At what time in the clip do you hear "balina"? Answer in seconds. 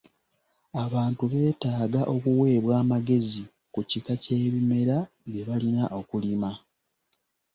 5.47-5.83